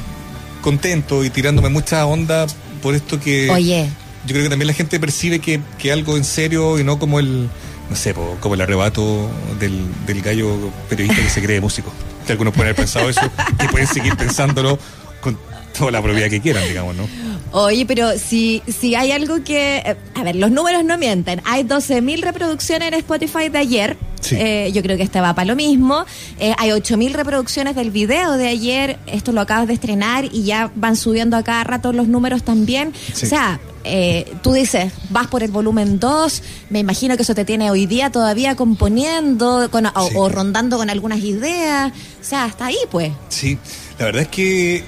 contentos 0.62 1.24
y 1.24 1.30
tirándome 1.30 1.68
mucha 1.68 2.04
onda 2.06 2.48
por 2.82 2.96
esto 2.96 3.20
que 3.20 3.48
Oye, 3.50 3.88
yo 4.26 4.32
creo 4.32 4.42
que 4.42 4.50
también 4.50 4.66
la 4.66 4.74
gente 4.74 4.98
percibe 4.98 5.38
que, 5.38 5.60
que 5.78 5.92
algo 5.92 6.16
en 6.16 6.24
serio 6.24 6.80
y 6.80 6.82
no 6.82 6.98
como 6.98 7.20
el, 7.20 7.48
no 7.90 7.96
sé, 7.96 8.14
po, 8.14 8.36
como 8.40 8.54
el 8.54 8.60
arrebato 8.62 9.28
del, 9.58 9.84
del 10.06 10.22
gallo 10.22 10.56
periodista 10.88 11.22
que 11.22 11.28
se 11.28 11.42
cree 11.42 11.60
músico. 11.60 11.92
Que 12.26 12.32
algunos 12.32 12.54
pueden 12.54 12.68
haber 12.68 12.76
pensado 12.76 13.08
eso 13.10 13.20
y 13.62 13.68
pueden 13.68 13.86
seguir 13.88 14.16
pensándolo 14.16 14.78
con 15.20 15.36
toda 15.76 15.90
la 15.90 16.00
propiedad 16.02 16.30
que 16.30 16.40
quieran, 16.40 16.62
digamos, 16.68 16.94
¿no? 16.96 17.06
Oye, 17.52 17.84
pero 17.84 18.16
si, 18.16 18.62
si 18.68 18.94
hay 18.94 19.10
algo 19.10 19.42
que... 19.42 19.78
eh, 19.78 19.96
A 20.14 20.22
ver, 20.22 20.36
los 20.36 20.52
números 20.52 20.84
no 20.84 20.96
mienten. 20.98 21.42
Hay 21.44 21.64
12.000 21.64 22.20
reproducciones 22.22 22.88
en 22.88 22.94
Spotify 22.94 23.48
de 23.48 23.58
ayer. 23.58 23.96
Sí. 24.20 24.36
Eh, 24.38 24.70
yo 24.72 24.82
creo 24.82 24.96
que 24.96 25.02
este 25.02 25.20
va 25.20 25.34
para 25.34 25.46
lo 25.46 25.56
mismo. 25.56 26.04
Eh, 26.38 26.54
hay 26.58 26.70
8.000 26.70 27.12
reproducciones 27.12 27.74
del 27.74 27.90
video 27.90 28.36
de 28.36 28.46
ayer. 28.46 28.98
Esto 29.06 29.32
lo 29.32 29.40
acabas 29.40 29.66
de 29.66 29.74
estrenar 29.74 30.26
y 30.26 30.44
ya 30.44 30.70
van 30.76 30.94
subiendo 30.94 31.36
a 31.36 31.42
cada 31.42 31.64
rato 31.64 31.92
los 31.92 32.06
números 32.06 32.44
también. 32.44 32.92
Sí. 33.12 33.26
O 33.26 33.28
sea, 33.28 33.58
eh, 33.84 34.34
tú 34.42 34.52
dices, 34.52 34.92
vas 35.08 35.26
por 35.26 35.42
el 35.42 35.50
volumen 35.50 35.98
2, 35.98 36.42
me 36.70 36.78
imagino 36.80 37.16
que 37.16 37.22
eso 37.22 37.34
te 37.34 37.44
tiene 37.44 37.70
hoy 37.70 37.86
día 37.86 38.10
todavía 38.10 38.54
componiendo 38.54 39.68
o, 40.14 40.28
rondando 40.28 40.76
con 40.76 40.90
algunas 40.90 41.20
ideas, 41.20 41.92
o 42.20 42.24
sea, 42.24 42.44
hasta 42.44 42.66
ahí 42.66 42.78
pues. 42.90 43.12
Sí, 43.28 43.58
la 43.98 44.06
verdad 44.06 44.22
es 44.22 44.28
que 44.28 44.76
eh, 44.76 44.84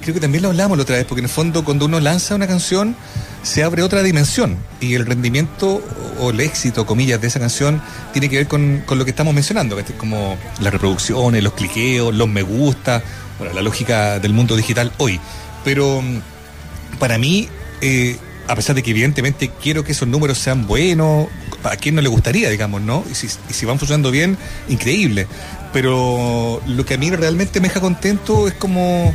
creo 0.00 0.14
que 0.14 0.20
también 0.20 0.42
lo 0.42 0.48
hablamos 0.48 0.78
la 0.78 0.82
otra 0.82 0.96
vez, 0.96 1.04
porque 1.04 1.20
en 1.20 1.26
el 1.26 1.30
fondo 1.30 1.64
cuando 1.64 1.86
uno 1.86 2.00
lanza 2.00 2.34
una 2.34 2.46
canción 2.46 2.96
se 3.42 3.64
abre 3.64 3.82
otra 3.82 4.02
dimensión 4.02 4.56
y 4.80 4.94
el 4.94 5.04
rendimiento 5.04 5.82
o 6.20 6.30
el 6.30 6.40
éxito, 6.40 6.86
comillas, 6.86 7.20
de 7.20 7.26
esa 7.26 7.40
canción 7.40 7.82
tiene 8.12 8.28
que 8.28 8.36
ver 8.36 8.46
con, 8.48 8.82
con 8.86 8.98
lo 8.98 9.04
que 9.04 9.10
estamos 9.10 9.34
mencionando, 9.34 9.76
como 9.98 10.36
las 10.60 10.72
reproducciones, 10.72 11.42
los 11.42 11.52
cliqueos, 11.52 12.14
los 12.14 12.28
me 12.28 12.42
gusta, 12.42 13.02
bueno, 13.38 13.52
la 13.52 13.62
lógica 13.62 14.20
del 14.20 14.32
mundo 14.32 14.56
digital 14.56 14.92
hoy. 14.98 15.20
Pero 15.64 16.00
mm, 16.00 16.98
para 16.98 17.18
mí 17.18 17.48
eh, 17.82 18.16
a 18.48 18.54
pesar 18.54 18.74
de 18.74 18.82
que 18.82 18.92
evidentemente 18.92 19.50
quiero 19.60 19.84
que 19.84 19.92
esos 19.92 20.08
números 20.08 20.38
sean 20.38 20.66
buenos, 20.66 21.26
a 21.64 21.76
quién 21.76 21.94
no 21.94 22.00
le 22.00 22.08
gustaría, 22.08 22.48
digamos, 22.48 22.80
¿no? 22.80 23.04
Y 23.10 23.14
si, 23.14 23.66
van 23.66 23.78
funcionando 23.78 24.10
bien, 24.10 24.38
increíble. 24.68 25.26
Pero 25.72 26.60
lo 26.66 26.84
que 26.86 26.94
a 26.94 26.98
mí 26.98 27.10
realmente 27.10 27.60
me 27.60 27.68
deja 27.68 27.80
contento 27.80 28.48
es 28.48 28.54
como 28.54 29.14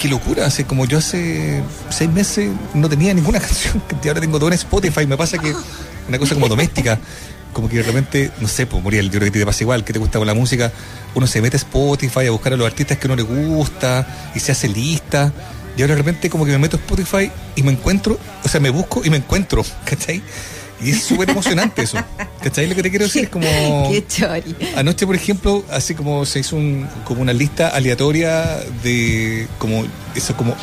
qué 0.00 0.08
locura, 0.08 0.46
hace 0.46 0.64
como 0.64 0.86
yo 0.86 0.98
hace 0.98 1.60
seis 1.90 2.08
meses 2.10 2.50
no 2.72 2.88
tenía 2.88 3.12
ninguna 3.14 3.40
canción, 3.46 3.82
y 4.02 4.08
ahora 4.08 4.20
tengo 4.20 4.38
todo 4.38 4.48
en 4.48 4.54
Spotify, 4.54 5.06
me 5.06 5.16
pasa 5.16 5.38
que 5.38 5.52
una 6.08 6.18
cosa 6.18 6.34
como 6.34 6.46
doméstica, 6.46 7.00
como 7.52 7.68
que 7.68 7.78
de 7.78 7.82
repente, 7.82 8.30
no 8.40 8.46
sé, 8.46 8.66
pues 8.66 8.80
Muriel, 8.82 9.06
yo 9.10 9.18
creo 9.18 9.32
que 9.32 9.40
te 9.40 9.46
pasa 9.46 9.64
igual, 9.64 9.84
que 9.84 9.92
te 9.92 9.98
gusta 9.98 10.18
con 10.18 10.26
la 10.26 10.34
música, 10.34 10.72
uno 11.14 11.26
se 11.26 11.42
mete 11.42 11.56
a 11.56 11.58
Spotify 11.58 12.26
a 12.26 12.30
buscar 12.30 12.52
a 12.52 12.56
los 12.56 12.66
artistas 12.66 12.98
que 12.98 13.06
uno 13.06 13.16
le 13.16 13.22
gusta 13.22 14.30
y 14.34 14.40
se 14.40 14.52
hace 14.52 14.68
lista 14.68 15.32
y 15.78 15.82
ahora 15.82 15.94
de 15.94 15.98
repente 15.98 16.28
como 16.28 16.44
que 16.44 16.50
me 16.50 16.58
meto 16.58 16.76
a 16.76 16.80
Spotify 16.80 17.30
y 17.54 17.62
me 17.62 17.70
encuentro, 17.70 18.18
o 18.42 18.48
sea, 18.48 18.60
me 18.60 18.68
busco 18.68 19.04
y 19.04 19.10
me 19.10 19.18
encuentro, 19.18 19.64
¿cachai? 19.84 20.20
Y 20.80 20.90
es 20.90 21.04
súper 21.04 21.30
emocionante 21.30 21.82
eso. 21.82 21.98
¿Cachai? 22.42 22.68
Lo 22.68 22.74
que 22.74 22.82
te 22.82 22.90
quiero 22.90 23.04
decir 23.04 23.24
es 23.24 23.30
como. 23.30 23.46
Qué 23.90 24.04
chori. 24.06 24.56
Anoche, 24.76 25.06
por 25.06 25.16
ejemplo, 25.16 25.64
así 25.70 25.94
como 25.94 26.24
se 26.24 26.40
hizo 26.40 26.56
un, 26.56 26.88
como 27.04 27.22
una 27.22 27.32
lista 27.32 27.68
aleatoria 27.68 28.58
de. 28.82 29.48
como. 29.58 29.84
Eso 30.14 30.36
como. 30.36 30.54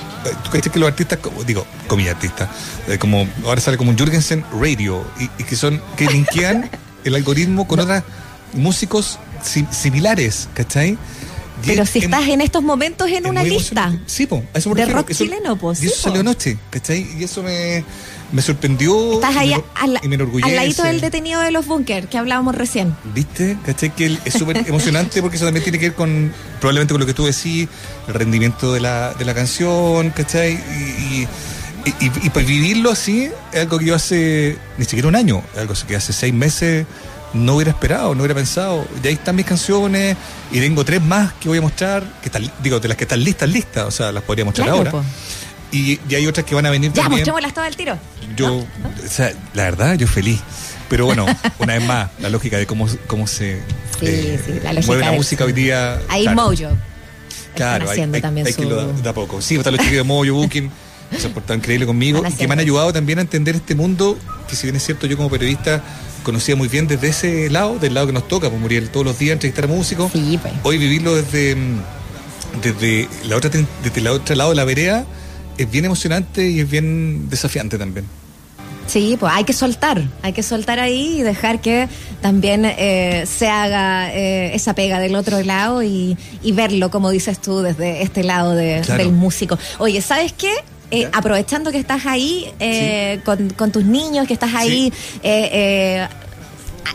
¿Tú 0.43 0.51
crees 0.51 0.69
que 0.69 0.79
los 0.79 0.87
artistas, 0.87 1.19
digo, 1.45 1.65
comillas 1.87 2.15
artistas, 2.15 2.49
eh, 2.87 2.97
como. 2.97 3.27
ahora 3.45 3.59
sale 3.59 3.77
como 3.77 3.91
un 3.91 3.97
Jurgensen 3.97 4.45
Radio, 4.57 5.05
y, 5.19 5.43
que 5.43 5.55
son. 5.55 5.81
que 5.97 6.07
linkean 6.07 6.69
el 7.03 7.15
algoritmo 7.15 7.67
con 7.67 7.79
otros 7.79 8.03
músicos 8.53 9.19
similares, 9.71 10.47
¿cachai? 10.53 10.97
Pero 11.65 11.85
si 11.85 11.99
estás 11.99 12.27
en 12.27 12.41
estos 12.41 12.63
momentos 12.63 13.09
en 13.09 13.27
una 13.27 13.43
lista. 13.43 13.93
Sí, 14.05 14.25
po, 14.25 14.43
eso 14.53 14.73
De 14.73 14.85
rock 14.85 15.11
chileno, 15.11 15.55
pues. 15.55 15.81
Y 15.83 15.87
eso 15.87 16.01
salió 16.01 16.21
anoche, 16.21 16.57
¿cachai? 16.69 17.07
Y 17.17 17.23
eso 17.23 17.43
me, 17.43 17.83
me 18.31 18.41
sorprendió. 18.41 19.13
Estás 19.13 19.35
ahí 19.35 19.55
y 20.03 20.07
me 20.07 20.15
enorgullece. 20.15 20.49
al 20.49 20.55
ladito 20.55 20.83
del 20.83 21.01
detenido 21.01 21.41
de 21.41 21.51
los 21.51 21.65
bunkers 21.67 22.07
que 22.07 22.17
hablábamos 22.17 22.55
recién. 22.55 22.95
¿Viste? 23.13 23.57
¿Cachai? 23.65 23.95
Que 23.95 24.17
es 24.25 24.33
súper 24.33 24.57
emocionante 24.67 25.21
porque 25.21 25.37
eso 25.37 25.45
también 25.45 25.63
tiene 25.63 25.79
que 25.79 25.89
ver 25.89 25.95
con, 25.95 26.33
probablemente 26.59 26.93
con 26.93 27.01
lo 27.01 27.07
que 27.07 27.13
tú 27.13 27.25
decís, 27.25 27.67
el 28.07 28.13
rendimiento 28.13 28.73
de 28.73 28.81
la, 28.81 29.13
de 29.13 29.25
la 29.25 29.33
canción, 29.33 30.09
¿cachai? 30.11 30.53
Y, 30.53 31.27
y, 31.85 32.11
y, 32.23 32.29
pues 32.31 32.47
vivirlo 32.47 32.89
así 32.91 33.29
es 33.53 33.61
algo 33.61 33.77
que 33.77 33.85
yo 33.85 33.95
hace 33.95 34.57
ni 34.79 34.85
siquiera 34.85 35.07
un 35.07 35.15
año, 35.15 35.43
es 35.53 35.59
algo 35.59 35.75
que 35.87 35.95
hace 35.95 36.13
seis 36.13 36.33
meses 36.33 36.87
no 37.35 37.55
hubiera 37.55 37.71
esperado, 37.71 38.15
no 38.15 38.21
hubiera 38.21 38.33
pensado. 38.33 38.87
Y 39.03 39.07
ahí 39.07 39.13
están 39.13 39.35
mis 39.35 39.45
canciones 39.45 40.15
y 40.51 40.59
tengo 40.59 40.83
tres 40.85 41.01
más 41.01 41.33
que 41.33 41.49
voy 41.49 41.57
a 41.57 41.61
mostrar, 41.61 42.03
que 42.21 42.29
están, 42.29 42.49
digo, 42.63 42.79
de 42.79 42.87
las 42.87 42.97
que 42.97 43.03
están 43.03 43.23
listas, 43.23 43.49
listas, 43.49 43.85
o 43.85 43.91
sea, 43.91 44.11
las 44.11 44.23
podría 44.23 44.45
mostrar 44.45 44.69
ahora. 44.69 44.91
Y, 45.71 45.99
hay 46.15 46.25
otras 46.25 46.45
que 46.45 46.55
van 46.55 46.65
a 46.65 46.69
venir 46.69 46.91
ya, 46.93 47.03
también. 47.03 47.19
mostrémoslas 47.19 47.53
todas 47.53 47.67
al 47.67 47.75
tiro. 47.75 47.97
Yo, 48.37 48.55
o 48.55 48.65
sea, 49.09 49.33
la 49.53 49.63
verdad, 49.63 49.95
yo 49.95 50.07
feliz. 50.07 50.39
Pero 50.89 51.05
bueno, 51.05 51.25
una 51.59 51.73
vez 51.73 51.85
más, 51.85 52.09
la 52.19 52.29
lógica 52.29 52.57
de 52.57 52.65
cómo, 52.65 52.87
cómo 53.07 53.27
se 53.27 53.61
eh, 54.01 54.61
la 54.63 54.73
mueve 54.81 55.03
la 55.03 55.11
música 55.11 55.43
hoy 55.43 55.53
día. 55.53 55.99
Ahí 56.07 56.23
claro. 56.23 56.49
Mojo. 56.49 56.77
Claro, 57.55 57.89
hay, 57.89 58.01
hay, 58.01 58.21
también 58.21 58.47
hay 58.47 58.53
que 58.53 58.65
lo 58.65 58.93
da, 58.93 59.13
poco. 59.13 59.41
Sí, 59.41 59.55
están 59.55 59.73
los 59.73 59.81
chicos 59.81 59.97
de 59.97 60.03
Mojo, 60.03 60.33
Booking, 60.33 60.69
se 61.17 61.27
han 61.27 61.33
portado 61.33 61.55
increíble 61.55 61.85
conmigo 61.85 62.23
y 62.27 62.33
que 62.33 62.47
me 62.47 62.53
han 62.53 62.59
ayudado 62.59 62.91
también 62.93 63.19
a 63.19 63.21
entender 63.21 63.55
este 63.55 63.75
mundo, 63.75 64.17
que 64.47 64.55
si 64.55 64.67
bien 64.67 64.75
es 64.75 64.85
cierto, 64.85 65.07
yo 65.07 65.15
como 65.15 65.29
periodista 65.29 65.81
conocía 66.25 66.57
muy 66.57 66.67
bien 66.67 66.87
desde 66.87 67.07
ese 67.07 67.49
lado, 67.49 67.79
del 67.79 67.93
lado 67.93 68.07
que 68.07 68.13
nos 68.13 68.27
toca, 68.27 68.49
pues 68.49 68.61
Muriel, 68.61 68.89
todos 68.89 69.05
los 69.05 69.17
días 69.17 69.33
entrevistar 69.33 69.63
a 69.63 69.67
músicos. 69.67 70.11
Sí, 70.11 70.37
pues. 70.41 70.53
Hoy 70.63 70.77
vivirlo 70.77 71.15
desde, 71.15 71.55
mm, 71.55 71.81
desde, 72.61 73.07
la 73.23 73.37
otra, 73.37 73.49
desde 73.49 73.99
el 74.01 74.07
otro 74.07 74.35
lado 74.35 74.49
de 74.49 74.55
la 74.57 74.65
vereda 74.65 75.05
es 75.57 75.71
bien 75.71 75.85
emocionante 75.85 76.49
y 76.49 76.59
es 76.59 76.69
bien 76.69 77.29
desafiante 77.29 77.77
también. 77.77 78.05
Sí, 78.87 79.17
pues 79.19 79.33
hay 79.33 79.43
que 79.43 79.53
soltar, 79.53 80.03
hay 80.21 80.33
que 80.33 80.43
soltar 80.43 80.79
ahí 80.79 81.19
y 81.19 81.21
dejar 81.23 81.59
que 81.59 81.87
también 82.21 82.65
eh, 82.65 83.25
se 83.25 83.47
haga 83.47 84.13
eh, 84.13 84.53
esa 84.53 84.75
pega 84.75 84.99
del 84.99 85.15
otro 85.15 85.41
lado 85.41 85.81
y, 85.81 86.17
verlo, 86.53 86.91
como 86.91 87.09
dices 87.09 87.41
tú, 87.41 87.61
desde 87.61 88.03
este 88.03 88.23
lado 88.23 88.53
del 88.53 89.11
músico. 89.11 89.57
Oye, 89.79 90.01
¿sabes 90.01 90.33
qué? 90.33 90.53
Eh, 90.95 91.09
aprovechando 91.11 91.71
que 91.71 91.77
estás 91.77 92.05
ahí 92.05 92.51
eh, 92.59 93.19
con, 93.23 93.71
tus 93.71 93.83
niños, 93.83 94.27
que 94.27 94.33
estás 94.33 94.53
ahí 94.55 94.91
eh, 95.23 96.07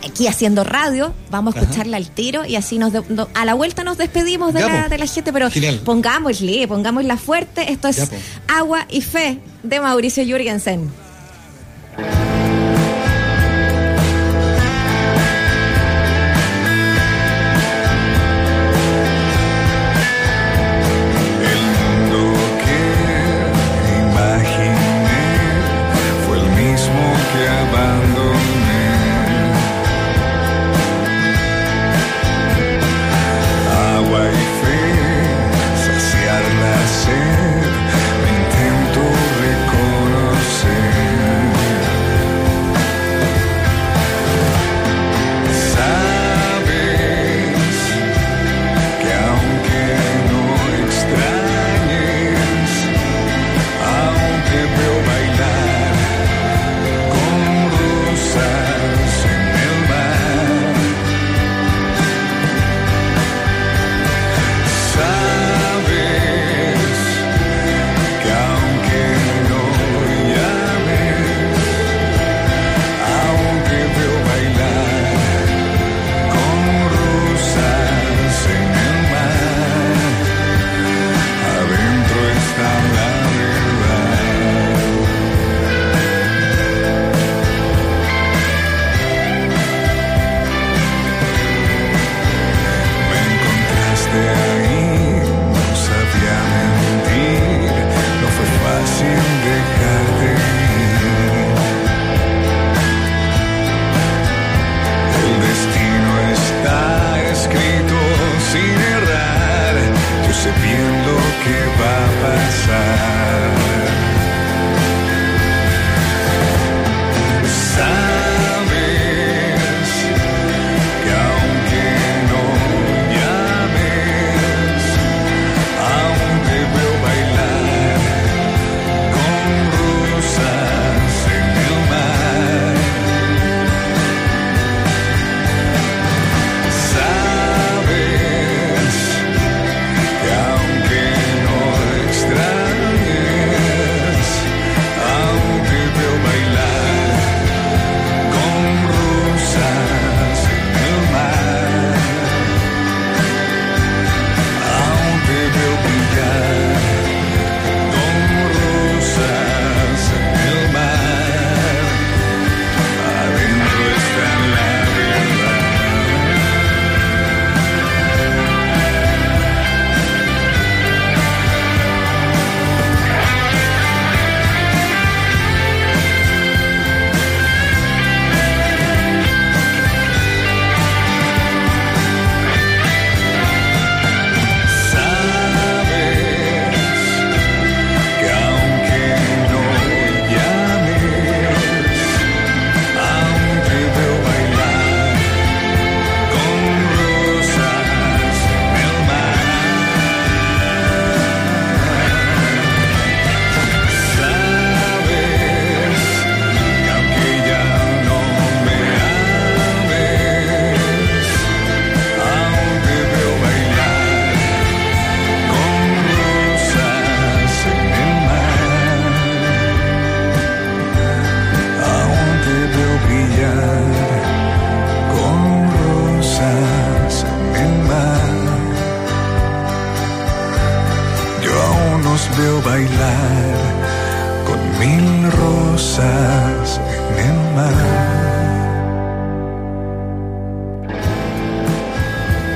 aquí 0.03 0.27
haciendo 0.27 0.63
radio, 0.63 1.13
vamos 1.29 1.55
a 1.55 1.59
escucharla 1.59 1.97
al 1.97 2.09
tiro 2.09 2.45
y 2.45 2.55
así 2.55 2.77
nos 2.77 2.93
a 3.33 3.45
la 3.45 3.53
vuelta 3.53 3.83
nos 3.83 3.97
despedimos 3.97 4.53
de, 4.53 4.61
la, 4.61 4.89
de 4.89 4.97
la, 4.97 5.05
gente, 5.05 5.31
pero 5.31 5.49
pongámosle, 5.85 6.67
pongámosla 6.67 7.17
fuerte. 7.17 7.71
Esto 7.71 7.87
es 7.87 8.09
Agua 8.47 8.87
y 8.89 9.01
Fe 9.01 9.39
de 9.63 9.79
Mauricio 9.79 10.23
Jürgensen. 10.23 10.89